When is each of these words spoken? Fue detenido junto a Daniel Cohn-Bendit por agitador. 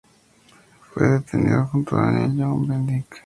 Fue 0.89 1.07
detenido 1.07 1.67
junto 1.67 1.95
a 1.95 2.11
Daniel 2.11 2.39
Cohn-Bendit 2.47 2.69
por 2.69 2.95
agitador. 3.11 3.19